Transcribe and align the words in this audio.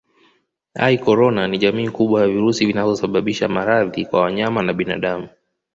ïCorona 0.93 1.43
ni 1.47 1.57
jamii 1.57 1.89
kubwa 1.91 2.21
ya 2.21 2.27
virusi 2.27 2.65
vinavyosababisha 2.65 3.47
maradhi 3.47 4.05
kwa 4.05 4.21
wanyama 4.21 4.61
na 4.63 4.73
binadamu 4.73 5.29